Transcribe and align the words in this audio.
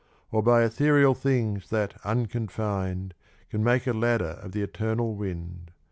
Or 0.31 0.41
by 0.41 0.63
ethereal 0.63 1.13
things 1.13 1.69
that, 1.69 1.93
unconfin'd, 2.03 3.13
Can 3.51 3.63
make 3.63 3.85
a 3.85 3.93
ladder 3.93 4.39
of 4.41 4.51
the 4.51 4.63
eternal 4.63 5.13
wind. 5.15 5.69